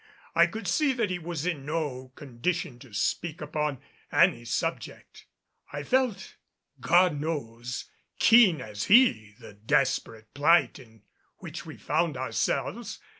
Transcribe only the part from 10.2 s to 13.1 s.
plight in which we found ourselves.